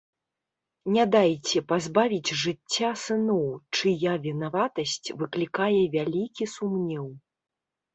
Не 0.95 1.03
дайце 1.15 1.61
пазбавіць 1.73 2.33
жыцця 2.45 2.89
сыноў, 3.05 3.45
чыя 3.79 4.19
вінаватасць 4.27 5.07
выклікае 5.23 5.81
вялікі 5.99 6.53
сумнеў. 6.61 7.05